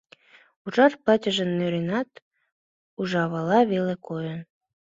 Ужар 0.65 0.91
платьыже 1.01 1.45
нӧренат, 1.47 2.09
ужавала 2.99 3.59
веле 3.71 3.95
койын. 4.07 4.39